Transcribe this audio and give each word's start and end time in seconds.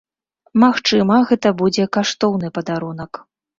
Магчыма, 0.63 1.19
гэта 1.33 1.53
будзе 1.61 1.87
каштоўны 1.99 2.53
падарунак. 2.59 3.25